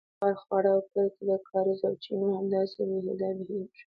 [0.07, 3.81] زموږ هر خوړ او کلي کې د کاریزو او چینو همداسې بې هوده بیهږي